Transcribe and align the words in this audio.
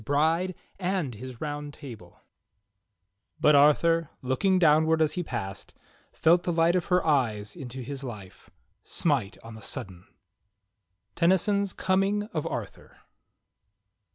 ^ri6e 0.03 0.55
and 0.79 1.13
Hiis 1.15 1.37
^our 1.37 1.75
6 1.75 1.81
I5able 1.83 2.15
"But 3.39 3.53
Arthur, 3.53 4.09
looking 4.23 4.57
downward 4.57 4.99
as 4.99 5.13
he 5.13 5.21
passed, 5.21 5.75
Felt 6.11 6.41
the 6.41 6.51
light 6.51 6.75
of 6.75 6.85
her 6.85 7.05
eyes 7.05 7.55
into 7.55 7.81
his 7.83 8.03
life 8.03 8.49
Smite 8.81 9.37
on 9.43 9.53
the 9.53 9.61
sudden." 9.61 10.07
Tennyson's 11.13 11.71
"Coming 11.73 12.23
of 12.33 12.47
Arthur." 12.47 12.97